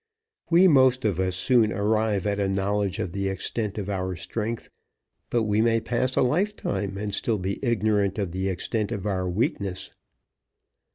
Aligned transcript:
We 0.49 0.67
most 0.67 1.05
of 1.05 1.19
us 1.19 1.35
soon 1.35 1.71
arrive 1.71 2.25
at 2.25 2.39
a 2.39 2.47
knowledge 2.49 2.97
of 2.97 3.11
the 3.11 3.27
extent 3.27 3.77
of 3.77 3.87
our 3.87 4.15
strength, 4.15 4.67
but 5.29 5.43
we 5.43 5.61
may 5.61 5.79
pass 5.79 6.15
a 6.15 6.23
lifetime 6.23 6.97
and 6.97 7.09
be 7.11 7.13
still 7.13 7.41
ignorant 7.45 8.17
of 8.17 8.31
the 8.31 8.49
extent 8.49 8.91
of 8.91 9.05
our 9.05 9.29
weakness. 9.29 9.91